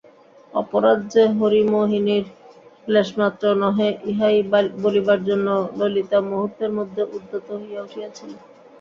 অপরাধ 0.53 0.99
যে 1.13 1.23
হরিমোহিনীর 1.37 2.25
লেশমাত্র 2.87 3.43
নহে 3.61 3.89
ইহাই 4.09 4.37
বলিবার 4.83 5.19
জন্য 5.29 5.47
ললিতা 5.79 6.19
মুহূর্তের 6.29 6.71
মধ্যে 6.77 7.01
উদ্যত 7.17 7.47
হইয়া 7.59 7.81
উঠিয়াছিল। 7.83 8.31